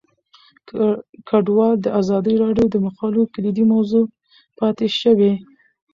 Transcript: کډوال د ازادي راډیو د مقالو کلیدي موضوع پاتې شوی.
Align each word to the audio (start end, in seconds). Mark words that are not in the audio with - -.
کډوال 1.29 1.75
د 1.81 1.87
ازادي 1.99 2.33
راډیو 2.43 2.65
د 2.71 2.75
مقالو 2.85 3.21
کلیدي 3.33 3.65
موضوع 3.73 4.05
پاتې 4.59 4.87
شوی. 4.99 5.33